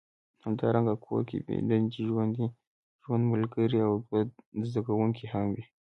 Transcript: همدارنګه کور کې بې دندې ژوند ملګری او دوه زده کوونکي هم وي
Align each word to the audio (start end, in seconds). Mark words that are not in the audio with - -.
همدارنګه 0.43 0.95
کور 1.05 1.21
کې 1.29 1.37
بې 1.45 1.57
دندې 1.69 1.99
ژوند 3.03 3.23
ملګری 3.31 3.79
او 3.87 3.93
دوه 4.05 4.21
زده 4.67 4.81
کوونکي 4.87 5.25
هم 5.33 5.45
وي 5.53 5.63